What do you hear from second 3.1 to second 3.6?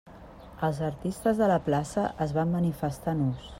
nus.